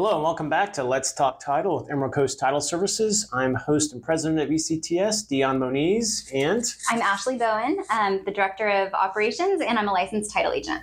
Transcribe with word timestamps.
Hello 0.00 0.14
and 0.14 0.22
welcome 0.22 0.48
back 0.48 0.72
to 0.72 0.82
Let's 0.82 1.12
Talk 1.12 1.40
Title 1.40 1.76
with 1.76 1.90
Emerald 1.90 2.14
Coast 2.14 2.40
Title 2.40 2.62
Services. 2.62 3.28
I'm 3.34 3.54
host 3.54 3.92
and 3.92 4.02
president 4.02 4.40
of 4.40 4.48
ECTS, 4.48 5.28
Dion 5.28 5.58
Moniz, 5.58 6.26
and 6.32 6.64
I'm 6.88 7.02
Ashley 7.02 7.36
Bowen, 7.36 7.84
I'm 7.90 8.24
the 8.24 8.30
director 8.30 8.66
of 8.66 8.94
operations, 8.94 9.60
and 9.60 9.78
I'm 9.78 9.88
a 9.88 9.92
licensed 9.92 10.32
title 10.32 10.52
agent. 10.52 10.80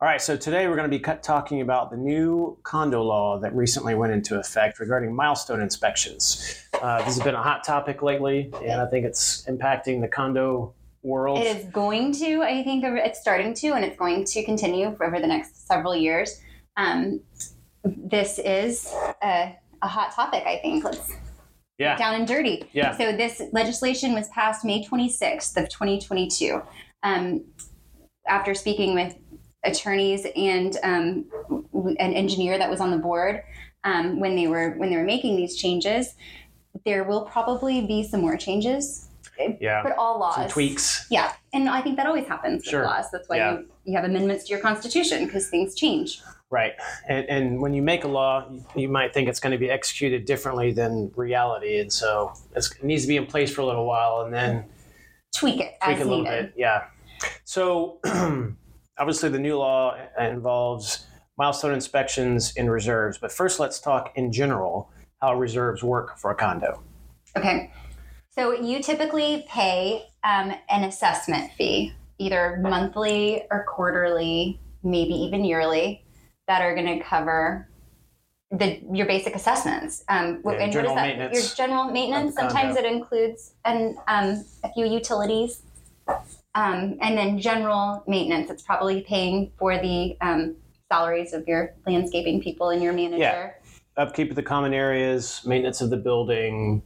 All 0.00 0.08
right, 0.08 0.20
so 0.20 0.36
today 0.36 0.66
we're 0.66 0.74
going 0.74 0.90
to 0.90 0.98
be 0.98 1.04
talking 1.22 1.60
about 1.60 1.92
the 1.92 1.96
new 1.96 2.58
condo 2.64 3.04
law 3.04 3.38
that 3.38 3.54
recently 3.54 3.94
went 3.94 4.12
into 4.12 4.40
effect 4.40 4.80
regarding 4.80 5.14
milestone 5.14 5.60
inspections. 5.60 6.66
Uh, 6.82 6.98
this 7.04 7.14
has 7.14 7.20
been 7.20 7.36
a 7.36 7.42
hot 7.44 7.62
topic 7.62 8.02
lately, 8.02 8.52
and 8.60 8.80
I 8.80 8.86
think 8.86 9.06
it's 9.06 9.46
impacting 9.46 10.00
the 10.00 10.08
condo 10.08 10.74
world. 11.04 11.38
It 11.38 11.58
is 11.58 11.66
going 11.66 12.10
to, 12.14 12.42
I 12.42 12.64
think 12.64 12.82
it's 12.82 13.20
starting 13.20 13.54
to, 13.54 13.74
and 13.74 13.84
it's 13.84 13.96
going 13.96 14.24
to 14.24 14.44
continue 14.44 14.96
for 14.96 15.06
over 15.06 15.20
the 15.20 15.28
next 15.28 15.68
several 15.68 15.94
years. 15.94 16.40
Um, 16.76 17.20
this 17.84 18.38
is 18.38 18.92
a, 19.22 19.56
a, 19.82 19.88
hot 19.88 20.12
topic, 20.12 20.44
I 20.46 20.58
think. 20.58 20.84
Let's 20.84 21.12
yeah. 21.78 21.96
down 21.96 22.14
and 22.14 22.26
dirty. 22.26 22.64
Yeah. 22.72 22.96
So 22.96 23.12
this 23.12 23.42
legislation 23.52 24.14
was 24.14 24.28
passed 24.28 24.64
May 24.64 24.84
26th 24.84 25.56
of 25.56 25.68
2022. 25.68 26.62
Um, 27.02 27.44
after 28.28 28.54
speaking 28.54 28.94
with 28.94 29.16
attorneys 29.64 30.26
and 30.36 30.76
um, 30.82 31.24
an 31.98 32.14
engineer 32.14 32.58
that 32.58 32.70
was 32.70 32.80
on 32.80 32.90
the 32.90 32.96
board 32.98 33.42
um, 33.84 34.20
when 34.20 34.36
they 34.36 34.46
were 34.46 34.70
when 34.76 34.90
they 34.90 34.96
were 34.96 35.04
making 35.04 35.36
these 35.36 35.56
changes, 35.56 36.14
there 36.84 37.04
will 37.04 37.22
probably 37.22 37.84
be 37.86 38.02
some 38.02 38.20
more 38.20 38.36
changes. 38.36 39.08
Yeah. 39.60 39.82
But 39.82 39.96
all 39.96 40.20
laws. 40.20 40.36
Some 40.36 40.48
tweaks. 40.48 41.06
Yeah. 41.10 41.32
And 41.52 41.68
I 41.68 41.80
think 41.80 41.96
that 41.96 42.06
always 42.06 42.26
happens 42.26 42.64
sure. 42.64 42.80
with 42.80 42.90
laws. 42.90 43.06
That's 43.10 43.28
why 43.28 43.36
yeah. 43.36 43.52
you, 43.52 43.66
you 43.84 43.96
have 43.96 44.04
amendments 44.04 44.44
to 44.44 44.50
your 44.50 44.60
constitution 44.60 45.24
because 45.24 45.48
things 45.48 45.74
change. 45.74 46.20
Right. 46.52 46.74
And, 47.08 47.24
and, 47.30 47.62
when 47.62 47.72
you 47.72 47.80
make 47.80 48.04
a 48.04 48.08
law, 48.08 48.46
you 48.76 48.86
might 48.86 49.14
think 49.14 49.26
it's 49.26 49.40
going 49.40 49.52
to 49.52 49.58
be 49.58 49.70
executed 49.70 50.26
differently 50.26 50.70
than 50.70 51.10
reality. 51.16 51.80
And 51.80 51.90
so 51.90 52.34
it 52.54 52.68
needs 52.82 53.02
to 53.04 53.08
be 53.08 53.16
in 53.16 53.24
place 53.24 53.50
for 53.50 53.62
a 53.62 53.66
little 53.66 53.86
while 53.86 54.20
and 54.20 54.34
then 54.34 54.66
tweak 55.34 55.60
it 55.60 55.72
tweak 55.82 55.96
as 55.96 56.02
a 56.02 56.04
little 56.04 56.24
needed. 56.24 56.52
bit. 56.52 56.54
Yeah. 56.58 56.84
So 57.44 58.00
obviously, 58.98 59.30
the 59.30 59.38
new 59.38 59.56
law 59.56 59.96
involves 60.20 61.06
milestone 61.38 61.72
inspections 61.72 62.52
in 62.54 62.68
reserves. 62.68 63.16
But 63.16 63.32
first, 63.32 63.58
let's 63.58 63.80
talk 63.80 64.12
in 64.16 64.30
general 64.30 64.90
how 65.22 65.34
reserves 65.34 65.82
work 65.82 66.18
for 66.18 66.32
a 66.32 66.34
condo. 66.34 66.82
Okay. 67.34 67.72
So 68.28 68.52
you 68.52 68.82
typically 68.82 69.46
pay 69.48 70.04
um, 70.22 70.52
an 70.68 70.84
assessment 70.84 71.50
fee, 71.52 71.94
either 72.18 72.58
monthly 72.60 73.44
or 73.50 73.64
quarterly, 73.66 74.60
maybe 74.82 75.14
even 75.14 75.46
yearly 75.46 76.04
that 76.48 76.62
are 76.62 76.74
going 76.74 76.98
to 76.98 77.04
cover 77.04 77.68
the 78.50 78.80
your 78.92 79.06
basic 79.06 79.34
assessments. 79.34 80.04
Um, 80.08 80.42
yeah, 80.44 80.52
and 80.52 80.72
general 80.72 80.94
what 80.94 81.06
is 81.06 81.10
that? 81.10 81.18
maintenance. 81.18 81.58
Your 81.58 81.66
general 81.66 81.84
maintenance. 81.90 82.34
Sometimes 82.34 82.76
it 82.76 82.84
includes 82.84 83.54
an 83.64 83.96
um, 84.08 84.44
a 84.62 84.72
few 84.72 84.86
utilities, 84.86 85.62
um, 86.54 86.98
and 87.00 87.16
then 87.16 87.38
general 87.38 88.04
maintenance. 88.06 88.50
It's 88.50 88.62
probably 88.62 89.02
paying 89.02 89.52
for 89.58 89.78
the 89.78 90.16
um, 90.20 90.56
salaries 90.90 91.32
of 91.32 91.48
your 91.48 91.74
landscaping 91.86 92.42
people 92.42 92.70
and 92.70 92.82
your 92.82 92.92
manager. 92.92 93.18
Yeah. 93.18 93.50
Upkeep 93.96 94.30
of 94.30 94.36
the 94.36 94.42
common 94.42 94.72
areas, 94.72 95.42
maintenance 95.44 95.80
of 95.80 95.90
the 95.90 95.98
building, 95.98 96.82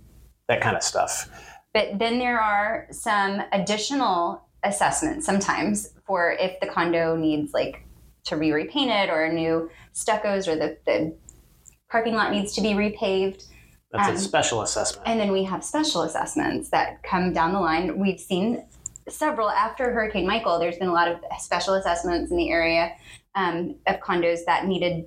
that 0.49 0.61
kind 0.61 0.77
of 0.77 0.83
stuff. 0.83 1.29
But 1.73 1.99
then 1.99 2.19
there 2.19 2.41
are 2.41 2.87
some 2.91 3.43
additional 3.53 4.43
assessments 4.65 5.27
sometimes 5.27 5.91
for 6.07 6.33
if 6.41 6.59
the 6.61 6.67
condo 6.67 7.17
needs 7.17 7.53
like 7.53 7.86
to 8.27 8.37
be 8.37 8.53
repainted 8.53 9.09
or 9.11 9.33
new 9.33 9.71
stuccos 9.95 10.47
or 10.49 10.57
the, 10.57 10.77
the 10.87 11.17
parking 11.91 12.15
lot 12.15 12.33
needs 12.33 12.53
to 12.55 12.61
be 12.61 12.71
repaved. 12.71 13.45
That's 13.93 14.09
Um, 14.09 14.17
a 14.17 14.19
special 14.19 14.63
assessment. 14.63 15.07
And 15.09 15.19
then 15.19 15.33
we 15.33 15.45
have 15.45 15.65
special 15.65 16.03
assessments 16.03 16.71
that 16.71 17.03
come 17.03 17.33
down 17.33 17.53
the 17.53 17.61
line. 17.61 17.99
We've 17.99 18.21
seen 18.21 18.65
several 19.09 19.49
after 19.49 19.93
Hurricane 19.93 20.27
Michael. 20.27 20.59
There's 20.59 20.77
been 20.77 20.89
a 20.89 20.93
lot 20.93 21.09
of 21.09 21.21
special 21.39 21.75
assessments 21.75 22.31
in 22.31 22.37
the 22.37 22.51
area 22.51 22.93
um, 23.37 23.77
of 23.87 24.01
condos 24.01 24.41
that 24.47 24.67
needed 24.67 25.07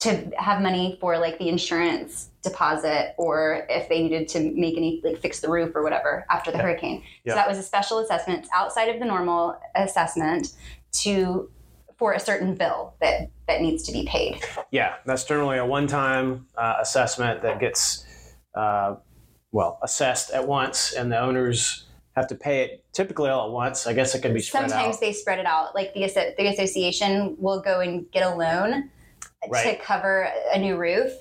to 0.00 0.30
have 0.38 0.62
money 0.62 0.96
for 1.00 1.18
like 1.18 1.38
the 1.40 1.48
insurance 1.48 2.30
deposit 2.44 3.14
or 3.18 3.66
if 3.68 3.88
they 3.88 4.00
needed 4.00 4.28
to 4.28 4.52
make 4.54 4.76
any 4.76 5.00
like 5.04 5.18
fix 5.18 5.40
the 5.40 5.48
roof 5.50 5.74
or 5.74 5.82
whatever 5.82 6.24
after 6.30 6.52
the 6.52 6.58
Yeah. 6.58 6.62
hurricane. 6.62 7.02
Yeah. 7.24 7.32
So 7.32 7.34
that 7.34 7.48
was 7.48 7.58
a 7.58 7.64
special 7.64 7.98
assessment 7.98 8.46
outside 8.54 8.88
of 8.90 9.00
the 9.00 9.04
normal 9.06 9.58
assessment 9.74 10.52
to 10.92 11.50
for 11.98 12.12
a 12.12 12.20
certain 12.20 12.54
bill 12.54 12.94
that 13.00 13.30
that 13.48 13.60
needs 13.60 13.82
to 13.82 13.92
be 13.92 14.06
paid. 14.06 14.40
yeah, 14.70 14.94
that's 15.04 15.24
generally 15.24 15.58
a 15.58 15.66
one-time 15.66 16.46
uh, 16.56 16.76
assessment 16.80 17.42
that 17.42 17.58
gets, 17.58 18.06
uh, 18.54 18.94
well, 19.52 19.78
assessed 19.82 20.30
at 20.30 20.46
once, 20.46 20.92
and 20.92 21.10
the 21.10 21.18
owners 21.18 21.86
have 22.14 22.28
to 22.28 22.34
pay 22.34 22.62
it 22.62 22.84
typically 22.92 23.30
all 23.30 23.46
at 23.48 23.52
once. 23.52 23.86
I 23.86 23.92
guess 23.92 24.14
it 24.14 24.22
can 24.22 24.32
be 24.32 24.40
spread 24.40 24.70
Sometimes 24.70 24.96
out. 24.96 25.00
they 25.00 25.12
spread 25.12 25.38
it 25.38 25.46
out. 25.46 25.74
Like 25.74 25.92
the 25.94 26.00
the 26.36 26.46
association 26.46 27.36
will 27.38 27.60
go 27.60 27.80
and 27.80 28.10
get 28.12 28.24
a 28.24 28.34
loan 28.34 28.90
to 29.52 29.76
cover 29.76 30.28
a 30.52 30.58
new 30.58 30.76
roof. 30.76 31.12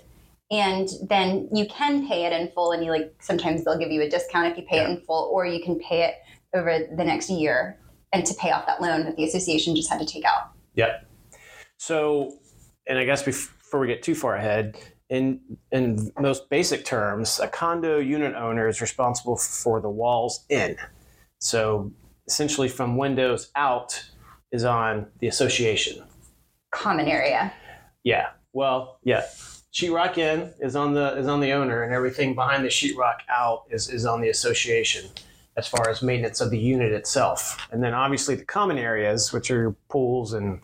And 0.49 0.87
then 1.09 1.49
you 1.53 1.65
can 1.67 2.07
pay 2.07 2.25
it 2.25 2.31
in 2.31 2.49
full, 2.51 2.71
and 2.71 2.83
you 2.83 2.91
like 2.91 3.13
sometimes 3.19 3.65
they'll 3.65 3.77
give 3.77 3.91
you 3.91 4.01
a 4.01 4.09
discount 4.09 4.47
if 4.47 4.57
you 4.57 4.63
pay 4.63 4.79
it 4.79 4.89
in 4.89 5.01
full, 5.01 5.29
or 5.33 5.45
you 5.45 5.61
can 5.61 5.77
pay 5.79 6.03
it 6.03 6.15
over 6.53 6.87
the 6.95 7.03
next 7.03 7.29
year 7.29 7.77
and 8.13 8.25
to 8.25 8.33
pay 8.35 8.51
off 8.51 8.65
that 8.65 8.81
loan 8.81 9.03
that 9.03 9.17
the 9.17 9.25
association 9.25 9.75
just 9.75 9.89
had 9.89 9.99
to 9.99 10.05
take 10.05 10.23
out. 10.23 10.51
Yep. 10.77 11.05
So, 11.77 12.37
and 12.87 12.97
I 12.97 13.03
guess 13.03 13.23
before 13.23 13.79
we 13.81 13.87
get 13.87 14.01
too 14.01 14.15
far 14.15 14.35
ahead, 14.35 14.77
in 15.09 15.39
in 15.71 16.11
most 16.19 16.49
basic 16.49 16.85
terms, 16.85 17.39
a 17.39 17.47
condo 17.47 17.99
unit 17.99 18.35
owner 18.35 18.67
is 18.67 18.79
responsible 18.79 19.37
for 19.37 19.81
the 19.81 19.89
walls 19.89 20.45
in. 20.49 20.77
So, 21.39 21.91
essentially, 22.27 22.69
from 22.69 22.97
windows 22.97 23.51
out 23.55 24.03
is 24.51 24.63
on 24.63 25.07
the 25.19 25.27
association. 25.27 26.03
Common 26.71 27.07
area. 27.07 27.53
Yeah. 28.03 28.29
Well, 28.53 28.99
yeah. 29.03 29.25
Sheetrock 29.73 30.17
in 30.17 30.53
is 30.59 30.75
on 30.75 30.93
the 30.93 31.17
is 31.17 31.27
on 31.27 31.39
the 31.39 31.51
owner, 31.51 31.83
and 31.83 31.93
everything 31.93 32.35
behind 32.35 32.63
the 32.63 32.69
sheetrock 32.69 33.17
out 33.29 33.63
is 33.69 33.89
is 33.89 34.05
on 34.05 34.21
the 34.21 34.29
association, 34.29 35.09
as 35.57 35.67
far 35.67 35.89
as 35.89 36.01
maintenance 36.01 36.39
of 36.39 36.51
the 36.51 36.59
unit 36.59 36.91
itself. 36.91 37.67
And 37.71 37.83
then 37.83 37.93
obviously 37.93 38.35
the 38.35 38.45
common 38.45 38.77
areas, 38.77 39.33
which 39.33 39.49
are 39.49 39.75
pools 39.89 40.33
and 40.33 40.61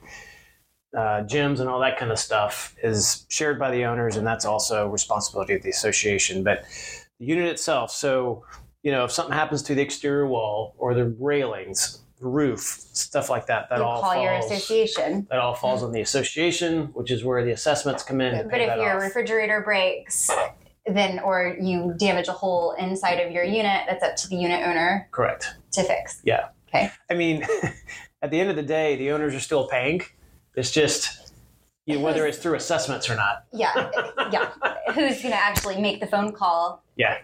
uh, 0.96 1.26
gyms 1.26 1.60
and 1.60 1.68
all 1.68 1.80
that 1.80 1.98
kind 1.98 2.12
of 2.12 2.20
stuff, 2.20 2.76
is 2.84 3.26
shared 3.30 3.58
by 3.58 3.72
the 3.72 3.86
owners, 3.86 4.16
and 4.16 4.26
that's 4.26 4.46
also 4.46 4.88
responsibility 4.88 5.56
of 5.56 5.64
the 5.64 5.70
association. 5.70 6.44
But 6.44 6.64
the 7.20 7.26
unit 7.26 7.48
itself, 7.48 7.92
so 7.92 8.46
you 8.84 8.92
know, 8.92 9.06
if 9.06 9.12
something 9.12 9.34
happens 9.34 9.64
to 9.64 9.76
the 9.76 9.82
exterior 9.82 10.28
wall 10.28 10.76
or 10.78 10.94
the 10.94 11.16
railings, 11.18 12.04
the 12.20 12.28
roof, 12.28 12.60
stuff 12.60 13.30
like 13.30 13.48
that, 13.48 13.70
that 13.70 13.80
you 13.80 13.84
all 13.84 14.02
call 14.02 14.14
falls 14.14 14.24
your 14.24 14.34
association. 14.34 15.28
that 15.30 15.40
all 15.40 15.56
falls 15.56 15.84
on 15.84 15.92
the 15.92 16.02
association, 16.02 16.88
which 16.94 17.10
is 17.10 17.24
where 17.24 17.44
the 17.44 17.52
assessments 17.52 18.04
come 18.04 18.22
in. 18.22 18.48
But 18.50 18.60
if 18.62 18.78
your 18.78 18.98
off. 18.98 19.02
refrigerator 19.02 19.62
breaks, 19.62 20.30
then 20.98 21.20
or 21.20 21.58
you 21.60 21.94
damage 21.98 22.28
a 22.28 22.34
hole 22.34 22.76
inside 22.78 23.16
of 23.16 23.32
your 23.32 23.44
unit, 23.44 23.84
that's 23.88 24.04
up 24.04 24.16
to 24.18 24.28
the 24.28 24.36
unit 24.36 24.66
owner 24.68 25.08
correct, 25.12 25.56
to 25.74 25.84
fix. 25.84 26.22
yeah. 26.24 26.50
Okay. 26.70 26.92
I 27.10 27.14
mean, 27.14 27.46
at 28.22 28.32
the 28.32 28.40
end 28.40 28.50
of 28.50 28.56
the 28.56 28.64
day, 28.64 28.96
the 28.96 29.12
owners 29.12 29.36
are 29.36 29.40
still 29.40 29.68
paying. 29.68 30.02
It's 30.56 30.72
just 30.72 31.32
you 31.86 31.96
know, 31.96 32.02
whether 32.02 32.26
it's 32.26 32.38
through 32.38 32.56
assessments 32.56 33.10
or 33.10 33.16
not. 33.16 33.46
Yeah, 33.52 33.92
yeah. 34.32 34.50
Who's 34.94 35.22
going 35.22 35.34
to 35.34 35.36
actually 35.36 35.82
make 35.82 36.00
the 36.00 36.08
phone 36.08 36.32
call? 36.32 36.84
Yeah. 36.96 37.18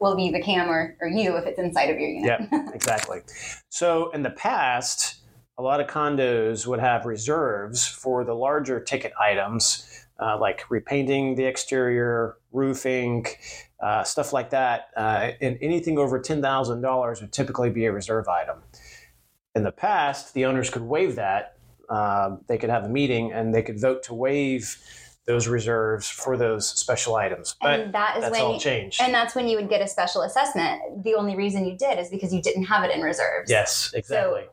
Will 0.00 0.16
be 0.16 0.30
the 0.30 0.42
cam 0.42 0.68
or, 0.68 0.96
or 1.00 1.08
you 1.08 1.36
if 1.36 1.46
it's 1.46 1.58
inside 1.58 1.90
of 1.90 1.98
your 1.98 2.08
unit. 2.08 2.48
Yeah, 2.50 2.70
exactly. 2.74 3.20
So 3.68 4.10
in 4.10 4.22
the 4.22 4.30
past, 4.30 5.20
a 5.58 5.62
lot 5.62 5.80
of 5.80 5.86
condos 5.86 6.66
would 6.66 6.80
have 6.80 7.06
reserves 7.06 7.86
for 7.86 8.24
the 8.24 8.34
larger 8.34 8.78
ticket 8.80 9.12
items, 9.20 10.04
uh, 10.20 10.38
like 10.38 10.70
repainting 10.70 11.34
the 11.34 11.44
exterior, 11.44 12.36
roofing, 12.52 13.26
uh, 13.80 14.02
stuff 14.02 14.32
like 14.32 14.50
that. 14.50 14.90
Uh, 14.96 15.30
and 15.40 15.58
anything 15.62 15.98
over 15.98 16.18
ten 16.20 16.42
thousand 16.42 16.82
dollars 16.82 17.20
would 17.20 17.32
typically 17.32 17.70
be 17.70 17.86
a 17.86 17.92
reserve 17.92 18.28
item. 18.28 18.58
In 19.54 19.62
the 19.62 19.72
past, 19.72 20.34
the 20.34 20.44
owners 20.44 20.68
could 20.68 20.82
waive 20.82 21.16
that. 21.16 21.56
Uh, 21.88 22.36
they 22.48 22.58
could 22.58 22.68
have 22.70 22.84
a 22.84 22.88
meeting 22.88 23.32
and 23.32 23.54
they 23.54 23.62
could 23.62 23.80
vote 23.80 24.02
to 24.02 24.12
waive 24.14 24.76
those 25.24 25.48
reserves 25.48 26.08
for 26.08 26.36
those 26.36 26.68
special 26.68 27.14
items. 27.16 27.56
But 27.60 27.80
and 27.80 27.94
that 27.94 28.16
is 28.16 28.22
that's 28.24 28.32
when 28.32 28.42
all 28.42 28.54
you- 28.54 28.60
changed. 28.60 29.00
and 29.00 29.12
that's 29.14 29.34
when 29.34 29.48
you 29.48 29.56
would 29.56 29.68
get 29.68 29.80
a 29.80 29.88
special 29.88 30.22
assessment. 30.22 31.02
The 31.04 31.14
only 31.14 31.34
reason 31.36 31.64
you 31.64 31.76
did 31.76 31.98
is 31.98 32.10
because 32.10 32.32
you 32.34 32.42
didn't 32.42 32.64
have 32.64 32.84
it 32.84 32.90
in 32.94 33.00
reserves. 33.02 33.50
yes, 33.50 33.92
exactly. 33.94 34.44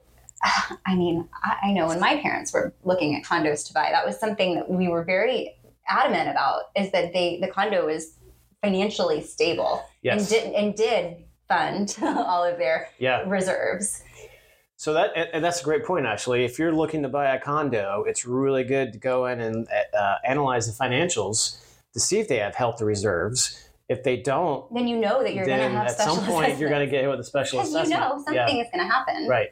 I 0.85 0.95
mean, 0.95 1.27
I, 1.43 1.69
I 1.69 1.73
know 1.73 1.87
when 1.87 1.99
my 1.99 2.17
parents 2.17 2.53
were 2.53 2.73
looking 2.83 3.15
at 3.15 3.23
condos 3.23 3.65
to 3.67 3.73
buy, 3.73 3.89
that 3.91 4.05
was 4.05 4.19
something 4.19 4.55
that 4.55 4.69
we 4.69 4.87
were 4.87 5.03
very 5.03 5.55
adamant 5.87 6.29
about. 6.29 6.63
Is 6.75 6.91
that 6.91 7.13
they 7.13 7.39
the 7.39 7.47
condo 7.47 7.85
was 7.85 8.17
financially 8.61 9.21
stable 9.21 9.83
yes. 10.01 10.19
and 10.19 10.29
did 10.29 10.53
and 10.53 10.75
did 10.75 11.23
fund 11.47 11.97
all 12.01 12.43
of 12.43 12.57
their 12.57 12.89
yeah. 12.99 13.23
reserves. 13.27 14.03
So 14.75 14.93
that 14.93 15.11
and, 15.15 15.43
that's 15.43 15.61
a 15.61 15.63
great 15.63 15.85
point 15.85 16.05
actually. 16.05 16.43
If 16.43 16.59
you're 16.59 16.73
looking 16.73 17.03
to 17.03 17.09
buy 17.09 17.33
a 17.35 17.39
condo, 17.39 18.03
it's 18.07 18.25
really 18.25 18.63
good 18.63 18.93
to 18.93 18.99
go 18.99 19.27
in 19.27 19.39
and 19.39 19.67
uh, 19.97 20.15
analyze 20.25 20.65
the 20.67 20.83
financials 20.83 21.61
to 21.93 21.99
see 21.99 22.19
if 22.19 22.27
they 22.27 22.37
have 22.37 22.55
health 22.55 22.81
reserves. 22.81 23.59
If 23.89 24.03
they 24.03 24.17
don't, 24.17 24.73
then 24.73 24.87
you 24.87 24.97
know 24.97 25.21
that 25.23 25.33
you're 25.35 25.45
going 25.45 25.59
to 25.59 25.77
have 25.77 25.87
at 25.87 25.97
some 25.97 26.25
point 26.25 26.57
you're 26.57 26.69
going 26.69 26.85
to 26.85 26.89
get 26.89 27.01
hit 27.01 27.09
with 27.09 27.19
a 27.19 27.23
special 27.23 27.59
because 27.59 27.73
you 27.73 27.79
assessment. 27.79 28.01
know 28.01 28.23
something 28.23 28.57
Yeah. 28.57 28.63
is 28.63 28.69
going 28.73 28.87
to 28.87 28.91
happen. 28.91 29.27
Right. 29.27 29.49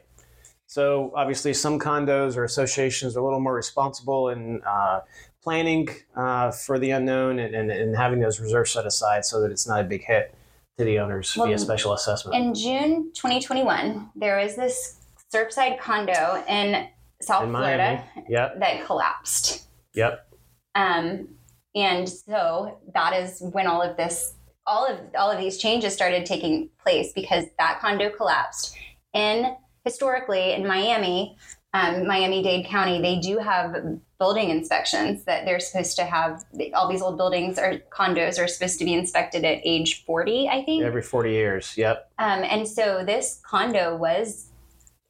So 0.72 1.12
obviously, 1.14 1.52
some 1.52 1.78
condos 1.78 2.34
or 2.34 2.44
associations 2.44 3.14
are 3.14 3.20
a 3.20 3.22
little 3.22 3.40
more 3.40 3.54
responsible 3.54 4.30
in 4.30 4.62
uh, 4.66 5.00
planning 5.42 5.90
uh, 6.16 6.50
for 6.50 6.78
the 6.78 6.92
unknown 6.92 7.38
and, 7.40 7.54
and, 7.54 7.70
and 7.70 7.94
having 7.94 8.20
those 8.20 8.40
reserves 8.40 8.70
set 8.70 8.86
aside 8.86 9.26
so 9.26 9.42
that 9.42 9.50
it's 9.50 9.68
not 9.68 9.80
a 9.80 9.84
big 9.84 10.02
hit 10.02 10.34
to 10.78 10.84
the 10.86 10.98
owners 10.98 11.36
Well, 11.36 11.48
via 11.48 11.58
special 11.58 11.92
assessment. 11.92 12.42
In 12.42 12.54
June 12.54 13.12
2021, 13.12 14.12
there 14.16 14.38
was 14.38 14.56
this 14.56 14.96
Surfside 15.30 15.78
condo 15.78 16.42
in 16.48 16.88
South 17.20 17.44
In 17.44 17.50
Florida 17.50 18.02
Yep. 18.30 18.60
that 18.60 18.86
collapsed. 18.86 19.66
Yep. 19.94 20.26
Um, 20.74 21.28
and 21.74 22.08
so 22.08 22.78
that 22.94 23.12
is 23.12 23.42
when 23.52 23.66
all 23.66 23.82
of 23.82 23.98
this, 23.98 24.36
all 24.66 24.86
of 24.86 25.00
all 25.18 25.30
of 25.30 25.38
these 25.38 25.58
changes 25.58 25.92
started 25.92 26.24
taking 26.24 26.70
place 26.82 27.12
because 27.12 27.44
that 27.58 27.78
condo 27.82 28.08
collapsed. 28.08 28.74
In 29.12 29.54
historically 29.84 30.52
in 30.52 30.66
Miami, 30.66 31.36
um, 31.74 32.06
Miami 32.06 32.42
Dade 32.42 32.66
County, 32.66 33.00
they 33.00 33.18
do 33.18 33.38
have 33.38 33.74
building 34.18 34.50
inspections 34.50 35.24
that 35.24 35.44
they're 35.44 35.58
supposed 35.58 35.96
to 35.96 36.04
have. 36.04 36.44
All 36.74 36.88
these 36.88 37.02
old 37.02 37.16
buildings 37.16 37.58
or 37.58 37.80
condos 37.90 38.42
are 38.42 38.46
supposed 38.46 38.78
to 38.78 38.84
be 38.84 38.94
inspected 38.94 39.44
at 39.44 39.60
age 39.64 40.04
40, 40.04 40.48
I 40.48 40.64
think. 40.64 40.84
Every 40.84 41.02
40 41.02 41.30
years. 41.30 41.74
Yep. 41.76 42.12
Um, 42.18 42.44
and 42.44 42.68
so 42.68 43.04
this 43.04 43.40
condo 43.44 43.96
was 43.96 44.50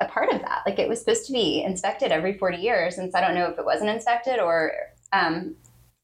a 0.01 0.07
part 0.07 0.33
of 0.33 0.41
that. 0.41 0.63
Like 0.65 0.79
it 0.79 0.89
was 0.89 1.01
supposed 1.01 1.27
to 1.27 1.33
be 1.33 1.63
inspected 1.63 2.13
every 2.13 2.39
40 2.39 2.59
years. 2.59 2.99
And 2.99 3.11
so 3.11 3.19
I 3.19 3.21
don't 3.23 3.35
know 3.35 3.47
if 3.47 3.59
it 3.59 3.65
wasn't 3.65 3.91
inspected 3.91 4.39
or, 4.39 4.73
um, 5.13 5.57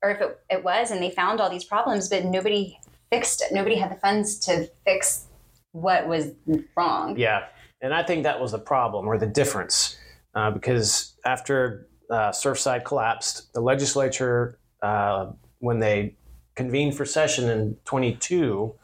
or 0.02 0.10
if 0.10 0.20
it, 0.20 0.40
it 0.50 0.64
was, 0.64 0.90
and 0.90 1.02
they 1.02 1.10
found 1.10 1.40
all 1.40 1.50
these 1.50 1.64
problems, 1.64 2.08
but 2.08 2.24
nobody 2.24 2.76
fixed 3.10 3.42
it. 3.42 3.52
Nobody 3.52 3.76
had 3.76 3.90
the 3.90 4.00
funds 4.00 4.38
to 4.40 4.68
fix 4.84 5.26
what 5.72 6.06
was 6.08 6.32
wrong. 6.76 7.16
Yeah. 7.16 7.46
And 7.80 7.94
I 7.94 8.02
think 8.02 8.24
that 8.24 8.40
was 8.40 8.52
the 8.52 8.58
problem 8.58 9.06
or 9.06 9.18
the 9.18 9.26
difference 9.26 9.96
uh, 10.34 10.50
because 10.50 11.14
after 11.24 11.88
uh, 12.10 12.30
Surfside 12.30 12.84
collapsed, 12.84 13.52
the 13.52 13.60
legislature, 13.60 14.58
uh, 14.82 15.30
when 15.60 15.78
they 15.78 16.16
convened 16.56 16.96
for 16.96 17.04
session 17.04 17.48
in 17.48 17.76
22, 17.84 18.74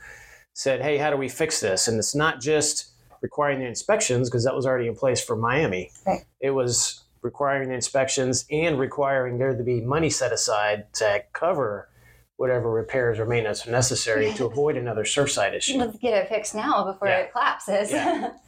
said, 0.53 0.81
hey, 0.83 0.97
how 0.99 1.11
do 1.11 1.17
we 1.17 1.29
fix 1.29 1.61
this? 1.61 1.89
And 1.89 1.99
it's 1.99 2.15
not 2.15 2.41
just 2.41 2.93
requiring 3.21 3.59
the 3.61 3.67
inspections 3.67 4.31
because 4.31 4.45
that 4.45 4.55
was 4.55 4.67
already 4.67 4.87
in 4.87 4.95
place 4.95 5.23
for 5.25 5.35
Miami. 5.35 5.91
Right. 6.07 6.21
It 6.41 6.51
was 6.51 7.03
requiring 7.23 7.71
the 7.71 7.75
inspections 7.75 8.45
and 8.51 8.79
requiring 8.79 9.39
there 9.39 9.57
to 9.57 9.63
be 9.65 9.81
money 9.81 10.11
set 10.11 10.31
aside 10.31 10.93
to 10.95 11.25
cover 11.33 11.89
whatever 12.37 12.71
repairs 12.71 13.19
or 13.19 13.25
maintenance 13.27 13.67
are 13.67 13.71
necessary 13.71 14.33
to 14.35 14.45
avoid 14.45 14.77
another 14.77 15.05
Surfside 15.05 15.55
issue. 15.55 15.79
Let's 15.79 15.97
get 15.99 16.13
it 16.15 16.29
fixed 16.29 16.55
now 16.55 16.85
before 16.85 17.09
Yeah. 17.09 17.19
it 17.21 17.33
collapses. 17.33 17.91
Yeah. 17.93 18.31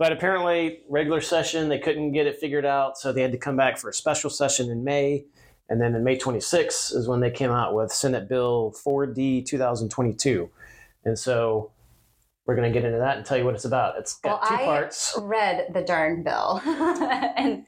But 0.00 0.12
apparently, 0.12 0.80
regular 0.88 1.20
session, 1.20 1.68
they 1.68 1.78
couldn't 1.78 2.12
get 2.12 2.26
it 2.26 2.38
figured 2.38 2.64
out, 2.64 2.96
so 2.96 3.12
they 3.12 3.20
had 3.20 3.32
to 3.32 3.38
come 3.38 3.54
back 3.54 3.76
for 3.76 3.90
a 3.90 3.92
special 3.92 4.30
session 4.30 4.70
in 4.70 4.82
May. 4.82 5.26
And 5.68 5.78
then 5.78 5.94
in 5.94 6.02
May 6.02 6.16
26 6.16 6.92
is 6.92 7.06
when 7.06 7.20
they 7.20 7.30
came 7.30 7.50
out 7.50 7.74
with 7.74 7.92
Senate 7.92 8.26
Bill 8.26 8.74
4D 8.82 9.44
2022. 9.44 10.48
And 11.04 11.18
so 11.18 11.70
we're 12.46 12.56
going 12.56 12.72
to 12.72 12.72
get 12.72 12.86
into 12.86 12.96
that 12.98 13.18
and 13.18 13.26
tell 13.26 13.36
you 13.36 13.44
what 13.44 13.54
it's 13.54 13.66
about. 13.66 13.98
It's 13.98 14.16
got 14.20 14.40
Well, 14.40 14.48
two 14.48 14.54
I 14.54 14.64
parts. 14.64 15.18
read 15.20 15.66
the 15.74 15.82
darn 15.82 16.22
bill 16.22 16.62
and 16.64 17.66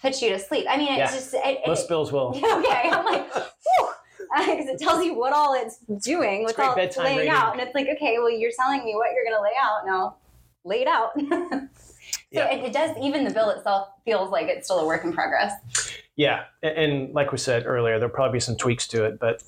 put 0.00 0.22
you 0.22 0.28
to 0.28 0.38
sleep. 0.38 0.66
I 0.70 0.76
mean, 0.76 0.86
it's 0.92 0.98
Yeah. 0.98 1.06
just, 1.10 1.34
it, 1.34 1.40
it, 1.44 1.60
Most 1.66 1.88
bills 1.88 2.12
will. 2.12 2.28
okay. 2.36 2.90
I'm 2.92 3.04
like, 3.04 3.34
whew. 3.34 3.88
Because 4.38 4.68
it 4.68 4.78
tells 4.78 5.04
you 5.04 5.14
what 5.14 5.32
all 5.32 5.54
it's 5.60 5.78
doing, 6.04 6.44
what's 6.44 6.56
all 6.56 6.76
it's 6.76 6.96
laying 6.96 7.18
reading. 7.18 7.32
out. 7.32 7.54
And 7.54 7.60
it's 7.60 7.74
like, 7.74 7.88
okay, 7.96 8.18
well, 8.18 8.30
you're 8.30 8.52
telling 8.56 8.84
me 8.84 8.94
what 8.94 9.08
you're 9.12 9.24
going 9.24 9.36
to 9.36 9.42
lay 9.42 9.56
out. 9.60 9.84
Now, 9.84 10.14
lay 10.64 10.82
it 10.82 10.88
out. 10.88 11.10
so 11.20 11.68
Yeah. 12.30 12.50
it, 12.50 12.64
it 12.64 12.72
does, 12.72 12.96
even 13.02 13.24
the 13.24 13.30
bill 13.32 13.50
itself 13.50 13.88
feels 14.04 14.30
like 14.30 14.46
it's 14.48 14.66
still 14.66 14.80
a 14.80 14.86
work 14.86 15.04
in 15.04 15.12
progress. 15.12 15.52
Yeah, 16.16 16.44
and 16.62 17.12
like 17.14 17.32
we 17.32 17.38
said 17.38 17.64
earlier, 17.66 17.98
there'll 17.98 18.14
probably 18.14 18.36
be 18.36 18.40
some 18.40 18.56
tweaks 18.56 18.86
to 18.88 19.04
it, 19.04 19.18
but 19.18 19.42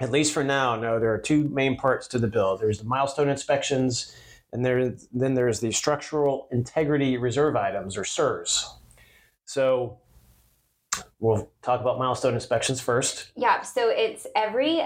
at 0.00 0.10
least 0.10 0.32
for 0.32 0.44
now, 0.44 0.76
no, 0.76 0.98
there 0.98 1.12
are 1.12 1.18
two 1.18 1.48
main 1.48 1.76
parts 1.76 2.06
to 2.08 2.18
the 2.18 2.26
bill. 2.26 2.56
There's 2.58 2.78
the 2.78 2.84
milestone 2.84 3.28
inspections, 3.28 4.14
and 4.52 4.64
there 4.64 4.94
then 5.12 5.34
there's 5.34 5.60
the 5.60 5.70
structural 5.72 6.48
integrity 6.50 7.16
reserve 7.16 7.56
items 7.56 7.96
or 7.96 8.04
SIRS. 8.04 8.68
So 9.44 9.98
we'll 11.20 11.50
talk 11.62 11.80
about 11.80 11.98
milestone 11.98 12.34
inspections 12.34 12.80
first. 12.80 13.30
Yeah. 13.36 13.62
So 13.62 13.88
it's 13.88 14.26
every 14.36 14.82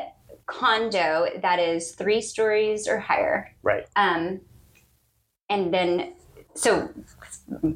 condo 0.47 1.27
that 1.43 1.59
is 1.59 1.93
three 1.93 2.21
stories 2.21 2.87
or 2.87 2.99
higher. 2.99 3.53
Right. 3.63 3.87
Um, 3.97 4.41
and 5.49 5.73
then, 5.73 6.15
so 6.55 6.89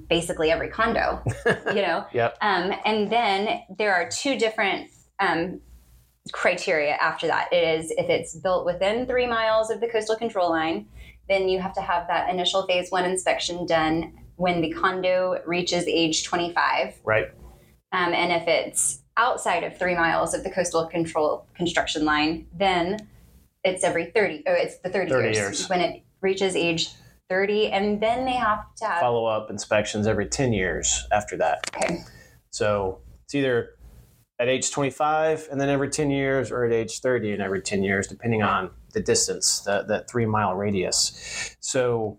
basically 0.08 0.50
every 0.50 0.68
condo, 0.68 1.22
you 1.68 1.82
know. 1.82 2.04
Yep. 2.12 2.38
Um, 2.40 2.72
and 2.84 3.10
then 3.10 3.62
there 3.78 3.94
are 3.94 4.08
two 4.08 4.38
different 4.38 4.90
um, 5.18 5.60
criteria 6.32 6.94
after 6.94 7.26
that. 7.26 7.52
It 7.52 7.80
is 7.80 7.90
if 7.92 8.08
it's 8.08 8.34
built 8.36 8.64
within 8.64 9.06
three 9.06 9.26
miles 9.26 9.70
of 9.70 9.80
the 9.80 9.88
coastal 9.88 10.16
control 10.16 10.50
line, 10.50 10.86
then 11.28 11.48
you 11.48 11.60
have 11.60 11.72
to 11.74 11.80
have 11.80 12.06
that 12.08 12.30
initial 12.30 12.66
phase 12.66 12.90
one 12.90 13.04
inspection 13.04 13.66
done 13.66 14.12
when 14.36 14.60
the 14.60 14.72
condo 14.72 15.40
reaches 15.46 15.84
age 15.86 16.24
25. 16.24 17.00
Right. 17.04 17.28
Um, 17.92 18.12
and 18.12 18.32
if 18.32 18.48
it's 18.48 19.02
outside 19.16 19.64
of 19.64 19.76
three 19.78 19.94
miles 19.94 20.34
of 20.34 20.44
the 20.44 20.50
coastal 20.50 20.86
control 20.86 21.46
construction 21.54 22.04
line, 22.04 22.46
then 22.56 23.08
it's 23.64 23.84
every 23.84 24.06
30, 24.06 24.44
or 24.46 24.54
it's 24.54 24.78
the 24.78 24.88
30, 24.88 25.10
30 25.10 25.24
years, 25.24 25.36
years. 25.36 25.68
when 25.68 25.80
it 25.80 26.02
reaches 26.20 26.56
age 26.56 26.88
30. 27.30 27.68
And 27.68 28.00
then 28.00 28.26
they 28.26 28.32
have 28.32 28.74
to 28.76 28.84
have, 28.84 29.00
Follow 29.00 29.24
up 29.24 29.48
inspections 29.50 30.06
every 30.06 30.26
10 30.26 30.52
years 30.52 31.06
after 31.12 31.36
that. 31.38 31.70
okay, 31.74 32.00
So 32.50 32.98
it's 33.24 33.34
either 33.34 33.70
at 34.38 34.48
age 34.48 34.70
25 34.70 35.48
and 35.50 35.60
then 35.60 35.68
every 35.68 35.88
10 35.88 36.10
years 36.10 36.50
or 36.50 36.64
at 36.64 36.72
age 36.72 37.00
30 37.00 37.32
and 37.32 37.42
every 37.42 37.62
10 37.62 37.82
years, 37.82 38.08
depending 38.08 38.42
on 38.42 38.70
the 38.92 39.00
distance, 39.00 39.60
that, 39.60 39.86
that 39.88 40.10
three 40.10 40.26
mile 40.26 40.54
radius. 40.54 41.56
So 41.60 42.18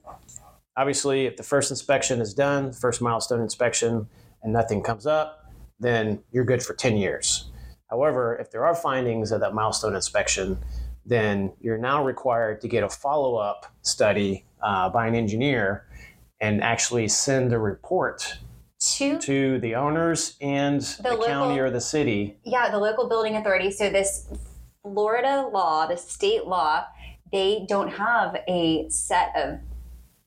obviously, 0.77 1.25
if 1.25 1.35
the 1.35 1.43
first 1.43 1.69
inspection 1.69 2.21
is 2.21 2.33
done, 2.33 2.71
first 2.71 3.01
milestone 3.01 3.41
inspection, 3.41 4.07
and 4.41 4.53
nothing 4.53 4.81
comes 4.81 5.05
up, 5.05 5.51
then 5.79 6.23
you're 6.31 6.45
good 6.45 6.63
for 6.63 6.73
10 6.73 6.95
years. 6.97 7.51
However, 7.89 8.37
if 8.39 8.51
there 8.51 8.65
are 8.65 8.73
findings 8.73 9.33
at 9.33 9.41
that 9.41 9.53
milestone 9.53 9.95
inspection, 9.95 10.59
then 11.05 11.53
you're 11.59 11.77
now 11.77 12.03
required 12.03 12.61
to 12.61 12.67
get 12.67 12.83
a 12.83 12.89
follow 12.89 13.35
up 13.35 13.65
study 13.81 14.45
uh, 14.61 14.89
by 14.89 15.07
an 15.07 15.15
engineer 15.15 15.85
and 16.39 16.61
actually 16.63 17.07
send 17.07 17.53
a 17.53 17.59
report 17.59 18.37
two 18.79 19.19
to 19.19 19.59
the 19.59 19.75
owners 19.75 20.35
and 20.41 20.81
the, 20.81 21.09
local- 21.11 21.25
county 21.25 21.59
or 21.59 21.69
the 21.69 21.81
city. 21.81 22.37
Yeah, 22.43 22.71
the 22.71 22.79
local 22.79 23.07
building 23.07 23.35
authority. 23.35 23.71
So 23.71 23.89
this 23.89 24.27
Florida 24.81 25.47
law, 25.51 25.85
the 25.85 25.97
state 25.97 26.45
law, 26.45 26.85
they 27.31 27.65
don't 27.69 27.89
have 27.89 28.37
a 28.47 28.89
set 28.89 29.31
of 29.35 29.59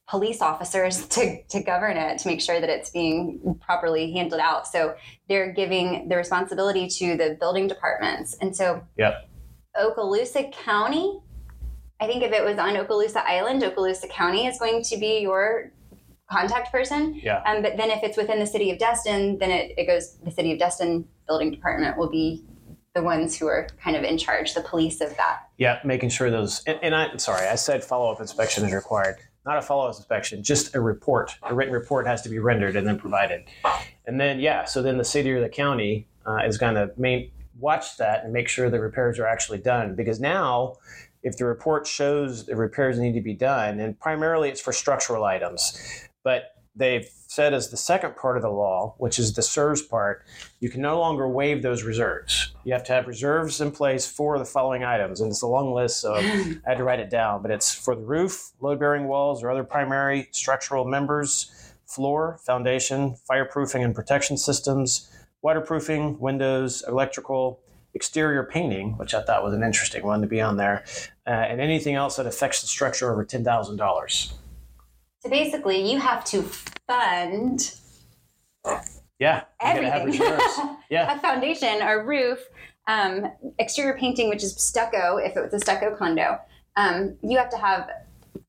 police 0.09 0.41
officers 0.41 1.07
to, 1.09 1.43
to 1.45 1.63
govern 1.63 1.97
it 1.97 2.19
to 2.19 2.29
make 2.29 2.41
sure 2.41 2.61
that 2.61 2.71
it's 2.71 2.91
being 2.91 3.59
properly 3.61 4.13
handled 4.13 4.41
out. 4.41 4.67
So 4.67 4.95
they're 5.29 5.53
giving 5.53 6.09
the 6.09 6.17
responsibility 6.17 6.89
to 6.89 7.17
the 7.17 7.37
building 7.41 7.67
departments. 7.67 8.37
And 8.41 8.57
so 8.57 8.85
Yep. 8.97 9.29
Okaloosa 9.77 10.53
County, 10.53 11.21
I 12.01 12.07
think 12.07 12.23
if 12.23 12.33
it 12.33 12.45
was 12.45 12.59
on 12.59 12.75
Okaloosa 12.75 13.25
Island, 13.25 13.63
Okaloosa 13.63 14.09
County 14.09 14.47
is 14.47 14.59
going 14.59 14.83
to 14.85 14.97
be 14.97 15.21
your 15.21 15.73
contact 16.31 16.73
person. 16.73 17.21
Yeah. 17.23 17.43
Um, 17.47 17.63
but 17.63 17.77
then 17.77 17.91
if 17.91 18.03
it's 18.03 18.17
within 18.17 18.39
the 18.39 18.47
city 18.47 18.71
of 18.71 18.79
Destin, 18.79 19.39
then 19.39 19.51
it, 19.51 19.75
it 19.77 19.87
goes, 19.87 20.17
the 20.25 20.31
city 20.31 20.53
of 20.53 20.59
Destin 20.59 21.07
building 21.27 21.51
department 21.51 21.97
will 21.97 22.11
be 22.11 22.45
the 22.95 23.03
ones 23.03 23.37
who 23.37 23.47
are 23.47 23.67
kind 23.83 23.97
of 23.97 24.05
in 24.05 24.17
charge, 24.17 24.55
the 24.55 24.61
police 24.61 25.01
of 25.01 25.17
that. 25.17 25.49
Yeah, 25.59 25.81
making 25.85 26.11
sure 26.11 26.31
those. 26.31 26.63
And, 26.65 26.79
and 26.83 26.95
I, 26.95 27.17
sorry, 27.17 27.49
I 27.49 27.57
said 27.57 27.83
follow 27.83 28.13
up 28.13 28.21
inspection 28.21 28.65
is 28.65 28.73
required. 28.73 29.17
Not 29.45 29.59
a 29.59 29.63
follow 29.63 29.89
up 29.89 29.97
inspection, 29.97 30.43
just 30.43 30.75
a 30.75 30.81
report. 30.81 31.37
A 31.43 31.55
written 31.55 31.75
report 31.75 32.07
has 32.07 32.23
to 32.23 32.29
be 32.29 32.39
rendered 32.39 32.77
and 32.77 32.87
then 32.87 32.99
provided. 32.99 33.45
And 34.07 34.19
then, 34.19 34.41
yeah, 34.41 34.65
so 34.65 34.81
then 34.81 34.97
the 34.97 35.05
city 35.05 35.33
or 35.33 35.41
the 35.41 35.49
county 35.49 36.09
uh, 36.25 36.39
is 36.47 36.57
going 36.57 36.75
to 36.77 36.91
main 36.97 37.31
watch 37.59 37.97
that 37.99 38.25
and 38.25 38.33
make 38.33 38.49
sure 38.49 38.71
the 38.71 38.81
repairs 38.81 39.19
are 39.19 39.27
actually 39.27 39.59
done. 39.59 39.95
Because 39.95 40.21
now, 40.21 40.77
if 41.23 41.37
the 41.37 41.45
report 41.45 41.87
shows 41.87 42.47
the 42.47 42.57
repairs 42.57 42.99
need 42.99 43.15
to 43.15 43.21
be 43.21 43.35
done, 43.35 43.81
and 43.81 43.99
primarily 43.99 44.49
it's 44.49 44.61
for 44.61 44.73
structural 44.73 45.25
items, 45.25 46.09
but 46.23 46.55
they've 46.77 47.09
said 47.35 47.53
as 47.53 47.71
the 47.71 47.77
second 47.77 48.17
part 48.17 48.37
of 48.37 48.43
the 48.43 48.51
law, 48.51 48.95
which 48.99 49.19
is 49.19 49.33
the 49.33 49.43
SIRS 49.43 49.83
part, 49.83 50.25
you 50.61 50.71
can 50.71 50.81
no 50.81 51.01
longer 51.01 51.29
waive 51.29 51.63
those 51.63 51.83
reserves. 51.83 52.53
You 52.65 52.73
have 52.73 52.85
to 52.85 52.93
have 52.93 53.09
reserves 53.09 53.61
in 53.61 53.73
place 53.73 54.07
for 54.07 54.39
the 54.39 54.45
following 54.45 54.85
items. 54.85 55.21
And 55.21 55.31
it's 55.31 55.43
a 55.43 55.47
long 55.47 55.73
list, 55.73 56.01
so 56.01 56.15
I 56.15 56.21
had 56.65 56.79
to 56.79 56.85
write 56.85 57.01
it 57.01 57.11
down. 57.11 57.43
But 57.43 57.51
it's 57.51 57.75
for 57.75 57.97
the 57.97 58.03
roof, 58.03 58.53
load 58.61 58.79
bearing 58.79 59.09
walls, 59.09 59.43
or 59.43 59.51
other 59.51 59.65
primary 59.65 60.29
structural 60.31 60.85
members, 60.85 61.75
floor, 61.87 62.39
foundation, 62.45 63.17
fireproofing 63.29 63.85
and 63.85 63.95
protection 63.95 64.37
systems, 64.37 65.11
waterproofing, 65.45 66.19
windows, 66.19 66.83
electrical, 66.89 67.61
exterior 67.93 68.43
painting, 68.43 68.97
which 68.97 69.15
I 69.15 69.23
thought 69.23 69.45
was 69.45 69.55
an 69.55 69.63
interesting 69.63 70.03
one 70.03 70.23
to 70.23 70.27
be 70.27 70.41
on 70.41 70.57
there, 70.57 70.85
uh, 71.27 71.31
and 71.31 71.61
anything 71.61 71.95
else 71.95 72.17
that 72.17 72.27
affects 72.27 72.63
the 72.63 72.67
structure 72.67 73.13
over 73.13 73.25
ten 73.25 73.45
thousand 73.45 73.77
dollars. 73.77 74.35
So 75.21 75.31
basically, 75.31 75.89
you 75.89 76.01
have 76.01 76.25
to 76.27 76.43
fund 76.89 77.75
Yeah, 79.21 79.45
you 79.61 79.75
gotta 79.75 79.91
have 79.91 80.01
everything. 80.03 80.77
Yeah, 80.91 81.17
a 81.17 81.21
foundation, 81.21 81.81
a 81.81 81.99
roof, 82.05 82.39
um, 82.89 83.27
exterior 83.59 83.97
painting, 83.99 84.29
which 84.29 84.43
is 84.43 84.55
stucco, 84.55 85.17
if 85.17 85.37
it 85.37 85.41
was 85.41 85.55
a 85.55 85.61
stucco 85.61 85.97
condo. 85.97 86.39
Um, 86.77 87.17
you 87.23 87.39
have 87.39 87.51
to 87.51 87.57
have 87.57 87.89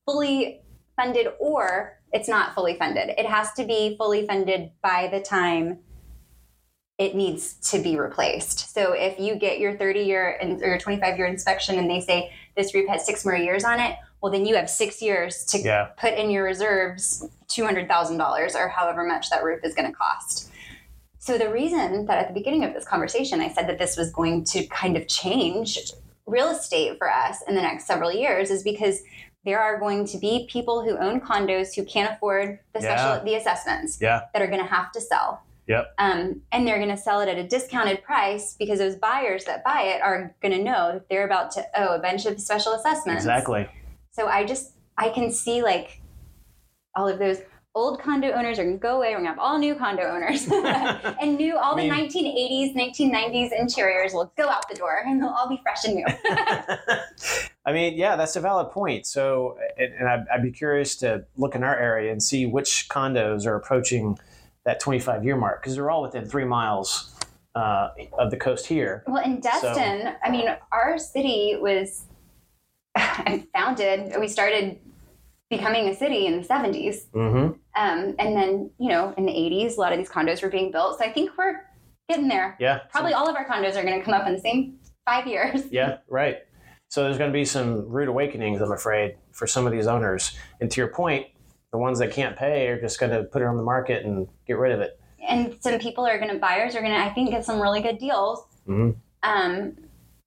fully 0.04 0.60
funded, 0.96 1.28
or 1.38 1.98
it's 2.12 2.28
not 2.28 2.54
fully 2.54 2.76
funded. 2.76 3.10
It 3.18 3.26
has 3.26 3.52
to 3.54 3.64
be 3.64 3.96
fully 3.96 4.26
funded 4.26 4.70
by 4.82 5.08
the 5.10 5.20
time 5.20 5.78
it 6.98 7.14
needs 7.14 7.54
to 7.70 7.78
be 7.78 7.98
replaced. 7.98 8.72
So 8.72 8.92
if 8.92 9.18
you 9.18 9.36
get 9.36 9.58
your 9.58 9.76
30 9.76 10.00
year 10.00 10.38
and, 10.40 10.62
or 10.62 10.68
your 10.68 10.78
25 10.78 11.18
year 11.18 11.26
inspection 11.26 11.78
and 11.78 11.90
they 11.90 12.00
say 12.00 12.32
this 12.56 12.74
roof 12.74 12.88
has 12.88 13.04
six 13.04 13.24
more 13.24 13.36
years 13.36 13.64
on 13.64 13.80
it, 13.80 13.96
well, 14.22 14.32
then 14.32 14.46
you 14.46 14.56
have 14.56 14.70
six 14.70 15.02
years 15.02 15.44
to 15.46 15.58
yeah, 15.58 15.88
put 15.98 16.14
in 16.14 16.30
your 16.30 16.44
reserves 16.44 17.28
$200,000 17.48 18.54
or 18.54 18.68
however 18.68 19.04
much 19.04 19.28
that 19.30 19.44
roof 19.44 19.60
is 19.62 19.74
going 19.74 19.90
to 19.90 19.96
cost. 19.96 20.50
So, 21.18 21.36
the 21.36 21.50
reason 21.50 22.06
that 22.06 22.18
at 22.18 22.28
the 22.28 22.34
beginning 22.34 22.64
of 22.64 22.72
this 22.72 22.84
conversation 22.86 23.40
I 23.40 23.52
said 23.52 23.68
that 23.68 23.78
this 23.78 23.96
was 23.96 24.12
going 24.12 24.44
to 24.44 24.64
kind 24.68 24.96
of 24.96 25.08
change 25.08 25.92
real 26.24 26.48
estate 26.48 26.96
for 26.98 27.12
us 27.12 27.42
in 27.46 27.54
the 27.54 27.62
next 27.62 27.86
several 27.86 28.12
years 28.12 28.50
is 28.50 28.62
because 28.62 29.02
there 29.44 29.60
are 29.60 29.78
going 29.78 30.06
to 30.06 30.18
be 30.18 30.46
people 30.50 30.82
who 30.82 30.96
own 30.96 31.20
condos 31.20 31.74
who 31.74 31.84
can't 31.84 32.12
afford 32.12 32.58
the 32.72 32.80
special 32.80 33.16
Yeah. 33.16 33.22
the 33.24 33.34
assessments 33.34 33.98
yeah, 34.00 34.22
that 34.32 34.42
are 34.42 34.46
going 34.46 34.62
to 34.62 34.66
have 34.66 34.92
to 34.92 35.00
sell. 35.00 35.42
Yep. 35.68 35.94
Um, 35.98 36.42
and 36.52 36.66
they're 36.66 36.78
going 36.78 36.90
to 36.90 36.96
sell 36.96 37.20
it 37.20 37.28
at 37.28 37.38
a 37.38 37.44
discounted 37.46 38.02
price 38.02 38.54
because 38.58 38.78
those 38.78 38.96
buyers 38.96 39.44
that 39.46 39.64
buy 39.64 39.82
it 39.82 40.00
are 40.02 40.34
going 40.40 40.52
to 40.56 40.62
know 40.62 40.92
that 40.92 41.08
they're 41.08 41.26
about 41.26 41.50
to 41.52 41.66
owe 41.76 41.94
a 41.94 41.98
bunch 41.98 42.24
of 42.26 42.40
special 42.40 42.72
assessments. 42.74 43.24
exactly. 43.24 43.68
So 44.12 44.28
I 44.28 44.44
just 44.44 44.72
I 44.96 45.10
can 45.10 45.30
see 45.30 45.62
like 45.62 46.00
all 46.94 47.08
of 47.08 47.18
those 47.18 47.38
old 47.74 48.00
condo 48.00 48.32
owners 48.32 48.58
are 48.58 48.64
gonna 48.64 48.78
go 48.78 48.96
away. 48.96 49.10
We're 49.10 49.18
gonna 49.18 49.28
have 49.28 49.38
all 49.38 49.58
new 49.58 49.74
condo 49.74 50.04
owners 50.04 50.48
and 51.20 51.36
new 51.36 51.58
all 51.58 51.74
I 51.78 51.82
mean- 51.82 51.90
the 51.90 52.74
1980s, 52.74 52.74
1990s 52.74 53.50
interiors 53.52 54.14
will 54.14 54.32
go 54.38 54.48
out 54.48 54.66
the 54.70 54.74
door 54.74 55.02
and 55.04 55.20
they'll 55.20 55.28
all 55.28 55.48
be 55.48 55.60
fresh 55.62 55.84
and 55.84 55.96
new. 55.96 56.06
I 57.66 57.72
mean, 57.72 57.98
yeah, 57.98 58.16
that's 58.16 58.36
a 58.36 58.40
valid 58.40 58.70
point. 58.70 59.06
So, 59.06 59.58
and, 59.76 59.92
and 59.92 60.08
I'd, 60.08 60.24
I'd 60.32 60.42
be 60.42 60.52
curious 60.52 60.96
to 60.96 61.26
look 61.36 61.54
in 61.54 61.62
our 61.62 61.76
area 61.78 62.10
and 62.12 62.22
see 62.22 62.46
which 62.46 62.88
condos 62.88 63.44
are 63.44 63.56
approaching 63.56 64.18
that 64.66 64.78
25 64.80 65.24
year 65.24 65.36
mark 65.36 65.62
because 65.62 65.74
they're 65.76 65.90
all 65.90 66.02
within 66.02 66.26
three 66.26 66.44
miles 66.44 67.14
uh, 67.54 67.88
of 68.18 68.30
the 68.30 68.36
coast 68.36 68.66
here. 68.66 69.02
well, 69.06 69.24
in 69.24 69.40
Destin, 69.40 70.12
I 70.22 70.30
mean, 70.30 70.46
our 70.72 70.98
city 70.98 71.56
was 71.58 72.04
founded. 73.54 74.12
We 74.20 74.28
started 74.28 74.78
becoming 75.48 75.88
a 75.88 75.94
city 75.94 76.26
in 76.26 76.40
the 76.40 76.46
70s, 76.46 77.06
Mm-hmm. 77.14 77.36
um, 77.76 78.14
and 78.18 78.36
then 78.36 78.70
you 78.78 78.88
know 78.88 79.14
in 79.16 79.24
the 79.26 79.32
80s, 79.32 79.76
a 79.76 79.80
lot 79.80 79.92
of 79.92 79.98
these 79.98 80.08
condos 80.10 80.42
were 80.42 80.50
being 80.50 80.70
built. 80.72 80.98
So 80.98 81.04
I 81.04 81.12
think 81.12 81.30
we're 81.38 81.60
getting 82.08 82.28
there. 82.28 82.56
Yeah. 82.60 82.80
Probably 82.90 83.12
all 83.12 83.28
of 83.28 83.36
our 83.36 83.46
condos 83.46 83.76
are 83.76 83.82
going 83.82 83.98
to 83.98 84.04
come 84.04 84.14
up 84.14 84.26
in 84.26 84.34
the 84.34 84.40
same 84.40 84.78
five 85.04 85.26
years. 85.26 85.62
Yeah, 85.70 85.98
right. 86.08 86.38
So 86.88 87.02
there's 87.04 87.18
going 87.18 87.30
to 87.30 87.36
be 87.36 87.44
some 87.44 87.88
rude 87.88 88.08
awakenings, 88.08 88.60
I'm 88.60 88.70
afraid, 88.72 89.16
for 89.32 89.46
some 89.48 89.66
of 89.66 89.72
these 89.72 89.86
owners. 89.88 90.36
And 90.60 90.70
to 90.70 90.80
your 90.80 90.88
point, 90.88 91.26
the 91.76 91.80
ones 91.82 91.98
that 91.98 92.10
can't 92.10 92.36
pay 92.36 92.68
are 92.68 92.80
just 92.80 92.98
going 92.98 93.12
to 93.12 93.22
put 93.24 93.42
it 93.42 93.44
on 93.44 93.58
the 93.58 93.62
market 93.62 94.02
and 94.06 94.26
get 94.46 94.56
rid 94.56 94.72
of 94.72 94.80
it. 94.80 94.98
and 95.28 95.54
some 95.60 95.78
people 95.78 96.06
are 96.06 96.18
going 96.18 96.32
to 96.32 96.38
buyers 96.38 96.74
are 96.74 96.80
going 96.80 96.92
to 96.92 96.98
i 96.98 97.10
think 97.10 97.28
get 97.30 97.44
some 97.44 97.60
really 97.60 97.82
good 97.82 97.98
deals 97.98 98.46
Mhm. 98.66 98.96
um, 99.22 99.76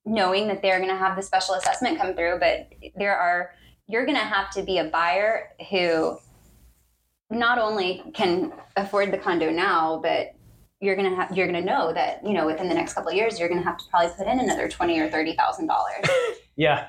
knowing 0.05 0.47
that 0.47 0.61
they're 0.61 0.77
going 0.77 0.89
to 0.91 0.95
have 1.05 1.15
the 1.15 1.23
special 1.23 1.55
assessment 1.55 1.97
come 1.97 2.13
through 2.13 2.37
but 2.39 2.67
there 2.95 3.17
are 3.17 3.51
you're 3.87 4.05
going 4.05 4.17
to 4.17 4.23
have 4.35 4.51
to 4.51 4.61
be 4.61 4.77
a 4.77 4.83
buyer 4.83 5.49
who 5.71 6.17
not 7.31 7.57
only 7.57 8.03
can 8.13 8.53
afford 8.77 9.11
the 9.11 9.17
condo 9.17 9.49
now 9.49 9.99
but 10.03 10.35
you're 10.81 10.95
going 10.95 11.09
to 11.09 11.15
have 11.15 11.35
you're 11.35 11.47
going 11.47 11.61
to 11.65 11.67
know 11.73 11.91
that 11.93 12.23
you 12.25 12.33
know 12.33 12.45
within 12.45 12.67
the 12.69 12.75
next 12.75 12.93
couple 12.93 13.09
of 13.09 13.15
years 13.15 13.39
you're 13.39 13.49
going 13.49 13.59
to 13.61 13.67
have 13.67 13.77
to 13.79 13.85
probably 13.89 14.11
put 14.15 14.27
in 14.27 14.39
another 14.39 14.67
20 14.69 14.99
or 14.99 15.09
30 15.09 15.35
thousand 15.35 15.65
dollars 15.65 16.05
Yeah, 16.55 16.87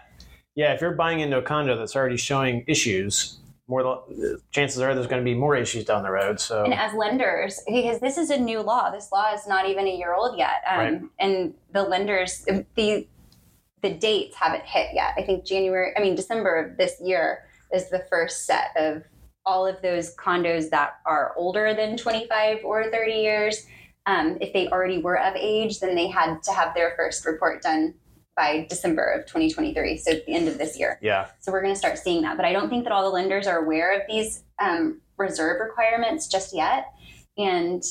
yeah. 0.56 0.72
If 0.74 0.80
you're 0.80 0.96
buying 0.96 1.20
into 1.20 1.38
a 1.38 1.42
condo 1.42 1.78
that's 1.78 1.94
already 1.94 2.16
showing 2.16 2.64
issues, 2.66 3.38
more 3.70 4.02
chances 4.50 4.80
are 4.80 4.94
there's 4.94 5.06
going 5.06 5.22
to 5.22 5.24
be 5.24 5.34
more 5.34 5.56
issues 5.56 5.84
down 5.84 6.02
the 6.02 6.10
road. 6.10 6.40
So 6.40 6.64
and 6.64 6.74
as 6.74 6.92
lenders 6.92 7.60
because 7.66 8.00
this 8.00 8.18
is 8.18 8.28
a 8.30 8.36
new 8.36 8.60
law 8.60 8.90
this 8.90 9.10
law 9.12 9.32
is 9.32 9.46
not 9.46 9.68
even 9.68 9.86
a 9.86 9.96
year 9.96 10.12
old 10.12 10.36
yet 10.36 10.62
um, 10.70 10.78
Right. 10.78 11.00
and 11.20 11.54
the 11.72 11.82
lenders 11.84 12.44
the 12.74 13.06
the 13.82 13.90
dates 13.94 14.36
haven't 14.36 14.64
hit 14.64 14.88
yet 14.92 15.14
i 15.16 15.22
think 15.22 15.46
january 15.46 15.92
i 15.96 16.00
mean 16.00 16.14
december 16.14 16.54
of 16.62 16.76
this 16.76 16.94
year 17.02 17.44
is 17.72 17.88
the 17.88 18.04
first 18.10 18.44
set 18.44 18.72
of 18.76 19.02
all 19.46 19.66
of 19.66 19.80
those 19.80 20.14
condos 20.16 20.68
that 20.68 20.94
are 21.06 21.32
older 21.36 21.72
than 21.74 21.96
25 21.96 22.58
or 22.64 22.90
30 22.90 23.12
years 23.12 23.66
um, 24.06 24.36
if 24.40 24.52
they 24.52 24.68
already 24.68 24.98
were 24.98 25.18
of 25.18 25.34
age 25.36 25.80
then 25.80 25.94
they 25.94 26.08
had 26.08 26.42
to 26.42 26.52
have 26.52 26.74
their 26.74 26.92
first 26.96 27.24
report 27.24 27.62
done 27.62 27.94
by 28.40 28.66
december 28.68 29.04
of 29.04 29.26
2023 29.26 29.98
so 29.98 30.12
at 30.12 30.26
the 30.26 30.34
end 30.34 30.48
of 30.48 30.56
this 30.56 30.78
year 30.78 30.98
yeah, 31.02 31.28
so 31.40 31.50
we're 31.52 31.62
going 31.62 31.74
to 31.74 31.78
start 31.78 31.98
seeing 31.98 32.22
that. 32.22 32.36
But 32.36 32.46
I 32.46 32.52
don't 32.52 32.68
think 32.68 32.84
that 32.84 32.92
all 32.92 33.02
the 33.02 33.10
lenders 33.10 33.46
are 33.46 33.58
aware 33.58 33.98
of 33.98 34.02
these 34.08 34.44
um, 34.60 35.00
reserve 35.16 35.60
requirements 35.60 36.26
just 36.26 36.54
yet. 36.54 36.86
And 37.38 37.82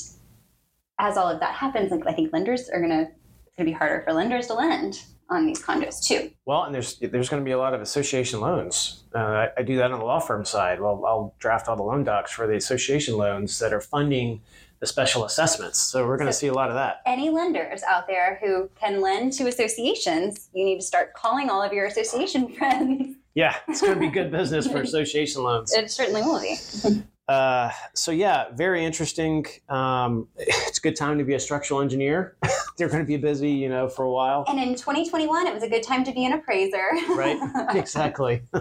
as 1.00 1.18
all 1.18 1.30
of 1.30 1.40
that 1.40 1.56
happens, 1.56 1.92
like 1.92 2.06
I 2.06 2.14
think 2.14 2.34
lenders 2.34 2.70
are 2.70 2.80
going 2.80 2.92
to 2.92 3.12
it's 3.48 3.56
going 3.58 3.66
to 3.66 3.72
be 3.72 3.72
harder 3.72 4.02
for 4.04 4.14
lenders 4.14 4.48
to 4.48 4.54
lend 4.54 5.02
on 5.30 5.46
these 5.46 5.62
condos 5.62 6.04
too. 6.04 6.32
Well, 6.46 6.64
and 6.64 6.74
there's 6.74 6.98
there's 7.00 7.30
going 7.30 7.42
to 7.42 7.46
be 7.46 7.52
a 7.52 7.58
lot 7.58 7.74
of 7.74 7.82
association 7.82 8.42
loans. 8.42 9.04
Uh, 9.14 9.20
I, 9.20 9.48
I 9.58 9.64
do 9.64 9.78
that 9.78 9.92
on 9.92 10.00
the 10.00 10.06
law 10.06 10.20
firm 10.20 10.46
side. 10.46 10.80
Well, 10.80 11.04
I'll 11.06 11.36
draft 11.40 11.68
all 11.68 11.76
the 11.76 11.84
loan 11.84 12.04
docs 12.04 12.32
for 12.32 12.48
the 12.48 12.56
association 12.56 13.18
loans 13.18 13.60
that 13.60 13.74
are 13.74 13.82
funding 13.82 14.42
the 14.80 14.88
special 14.88 15.26
assessments. 15.26 15.80
So 15.80 16.06
we're 16.08 16.18
going 16.18 16.28
to 16.28 16.34
So- 16.34 16.40
see 16.42 16.48
a 16.48 16.54
lot 16.54 16.70
of 16.70 16.76
that. 16.76 17.02
Any 17.06 17.30
lenders 17.30 17.84
out 17.84 18.08
there 18.08 18.40
who 18.42 18.70
can 18.80 19.02
lend 19.02 19.34
to 19.34 19.48
associations, 19.48 20.50
you 20.54 20.64
need 20.66 20.78
to 20.80 20.86
start 20.86 21.14
calling 21.14 21.50
all 21.50 21.62
of 21.62 21.74
your 21.74 21.86
association 21.86 22.48
friends. 22.58 23.16
Yeah, 23.36 23.56
it's 23.68 23.82
going 23.82 23.94
to 23.94 24.00
be 24.00 24.08
good 24.10 24.32
business 24.40 24.68
for 24.68 24.82
association 24.82 25.44
loans. 25.44 25.74
It 25.74 25.92
certainly 25.92 26.22
will 26.22 26.42
be. 26.42 26.58
Uh, 27.30 27.70
so 27.94 28.10
yeah, 28.10 28.46
very 28.56 28.84
interesting. 28.84 29.46
Um, 29.70 30.28
it's 30.36 30.80
a 30.80 30.82
good 30.82 30.96
time 30.96 31.20
to 31.20 31.24
be 31.24 31.36
a 31.36 31.40
structural 31.40 31.80
engineer. 31.80 32.36
They're 32.80 32.90
going 32.90 33.04
to 33.04 33.08
be 33.08 33.18
busy, 33.18 33.52
you 33.52 33.70
know, 33.70 33.88
for 33.88 34.04
a 34.04 34.12
while. 34.12 34.46
And 34.48 34.58
in 34.60 34.74
2021, 34.74 35.46
it 35.46 35.54
was 35.54 35.62
a 35.64 35.70
good 35.70 35.84
time 35.84 36.04
to 36.06 36.12
be 36.12 36.26
an 36.26 36.34
appraiser. 36.34 36.90
right. 37.10 37.38
Exactly. 37.76 38.42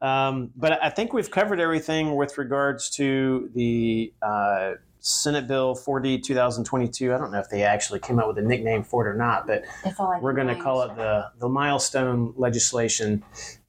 Um, 0.00 0.50
but 0.56 0.82
i 0.82 0.88
think 0.90 1.12
we've 1.12 1.30
covered 1.30 1.60
everything 1.60 2.14
with 2.14 2.38
regards 2.38 2.88
to 2.90 3.50
the 3.54 4.12
uh, 4.22 4.74
senate 5.00 5.46
bill 5.48 5.74
4d 5.74 6.22
2022 6.22 7.12
i 7.12 7.18
don't 7.18 7.32
know 7.32 7.40
if 7.40 7.48
they 7.50 7.62
actually 7.62 7.98
came 7.98 8.18
up 8.18 8.28
with 8.28 8.38
a 8.38 8.42
nickname 8.42 8.84
for 8.84 9.06
it 9.06 9.10
or 9.10 9.16
not 9.16 9.46
but 9.46 9.64
That's 9.84 9.98
all 9.98 10.12
I 10.12 10.18
we're 10.20 10.32
going 10.32 10.46
to 10.48 10.56
call 10.56 10.82
it 10.82 10.94
the, 10.96 11.30
the 11.38 11.48
milestone 11.48 12.32
legislation. 12.36 13.24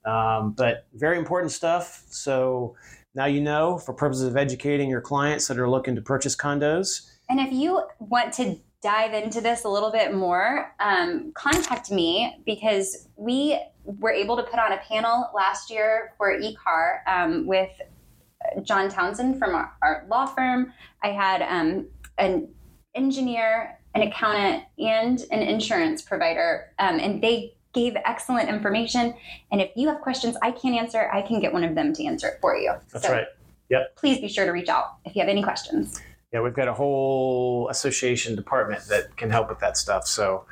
Um, 0.05 0.51
but 0.51 0.87
very 0.93 1.17
important 1.17 1.51
stuff. 1.51 2.03
So 2.09 2.75
now 3.15 3.25
you 3.25 3.41
know 3.41 3.77
for 3.77 3.93
purposes 3.93 4.25
of 4.27 4.37
educating 4.37 4.89
your 4.89 5.01
clients 5.01 5.47
that 5.47 5.59
are 5.59 5.69
looking 5.69 5.95
to 5.95 6.01
purchase 6.01 6.35
condos. 6.35 7.09
And 7.29 7.39
if 7.39 7.51
you 7.51 7.83
want 7.99 8.33
to 8.35 8.59
dive 8.81 9.13
into 9.13 9.41
this 9.41 9.65
a 9.65 9.69
little 9.69 9.91
bit 9.91 10.13
more, 10.13 10.73
um, 10.79 11.31
contact 11.33 11.91
me 11.91 12.41
because 12.45 13.09
we 13.15 13.59
were 13.83 14.11
able 14.11 14.37
to 14.37 14.43
put 14.43 14.59
on 14.59 14.71
a 14.71 14.77
panel 14.77 15.29
last 15.35 15.69
year 15.69 16.13
for 16.17 16.37
ECAR 16.39 16.99
um, 17.07 17.45
with 17.45 17.69
John 18.63 18.89
Townsend 18.89 19.37
from 19.37 19.55
our, 19.55 19.73
our 19.81 20.05
law 20.09 20.25
firm. 20.25 20.73
I 21.03 21.09
had 21.09 21.41
um, 21.41 21.87
an 22.17 22.47
engineer, 22.95 23.77
an 23.95 24.03
accountant, 24.03 24.63
and 24.77 25.25
an 25.31 25.41
insurance 25.41 26.01
provider, 26.01 26.73
um, 26.79 26.99
and 26.99 27.21
they 27.21 27.55
gave 27.73 27.95
excellent 28.05 28.49
information. 28.49 29.13
And 29.51 29.61
if 29.61 29.71
you 29.75 29.87
have 29.89 30.01
questions 30.01 30.37
I 30.41 30.51
can't 30.51 30.75
answer, 30.75 31.09
I 31.11 31.21
can 31.21 31.39
get 31.39 31.51
one 31.51 31.63
of 31.63 31.75
them 31.75 31.93
to 31.93 32.05
answer 32.05 32.27
it 32.27 32.37
for 32.41 32.55
you. 32.55 32.73
that's 32.91 33.05
So 33.05 33.13
right 33.13 33.27
Yep. 33.69 33.95
Please 33.97 34.19
be 34.19 34.27
sure 34.27 34.45
to 34.45 34.51
reach 34.51 34.69
out 34.69 34.97
if 35.05 35.15
you 35.15 35.21
have 35.21 35.29
any 35.29 35.43
questions. 35.43 36.01
Yeah, 36.31 36.41
we've 36.41 36.53
got 36.53 36.67
a 36.67 36.73
whole 36.73 37.69
association 37.69 38.35
department 38.35 38.85
that 38.89 39.17
can 39.17 39.31
help 39.31 39.49
with 39.49 39.59
that 39.59 39.77
stuff. 39.77 40.07
So, 40.07 40.45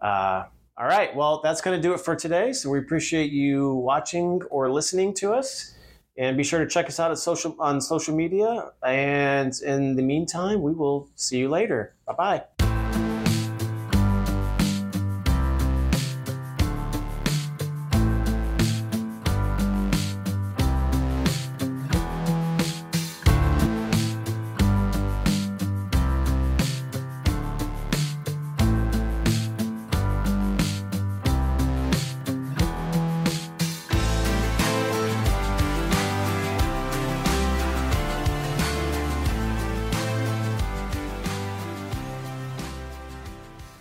uh, 0.00 0.44
all 0.78 0.86
right. 0.86 1.14
Well, 1.14 1.40
that's 1.42 1.60
going 1.60 1.80
to 1.80 1.82
do 1.82 1.94
it 1.94 2.00
for 2.00 2.16
today. 2.16 2.52
So 2.52 2.70
we 2.70 2.78
appreciate 2.78 3.30
you 3.30 3.74
watching 3.74 4.42
or 4.50 4.70
listening 4.70 5.14
to 5.14 5.32
us, 5.32 5.74
and 6.18 6.36
be 6.36 6.42
sure 6.42 6.58
to 6.58 6.66
check 6.66 6.86
us 6.86 6.98
out 6.98 7.10
at 7.10 7.18
social 7.18 7.56
on 7.60 7.80
social 7.80 8.16
media. 8.16 8.72
And 8.84 9.52
in 9.64 9.96
the 9.96 10.02
meantime, 10.02 10.60
we 10.60 10.72
will 10.72 11.08
see 11.14 11.38
you 11.38 11.48
later. 11.48 11.94
Bye 12.06 12.14
bye. 12.14 12.55